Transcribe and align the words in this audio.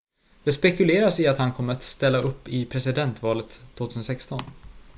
det 0.43 0.51
spekuleras 0.51 1.19
i 1.19 1.27
att 1.27 1.37
han 1.37 1.51
kommer 1.53 1.75
ställa 1.79 2.17
upp 2.17 2.47
i 2.47 2.65
presidentvalet 2.65 3.61
2016 3.75 4.39